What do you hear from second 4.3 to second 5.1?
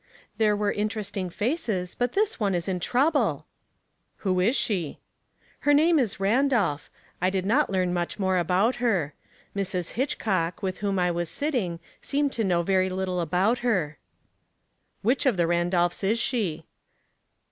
is she?"